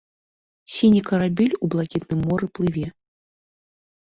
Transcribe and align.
Сіні 0.75 1.01
карабель 1.09 1.53
у 1.67 1.71
блакітным 1.73 2.19
моры 2.31 2.45
плыве. 2.59 2.87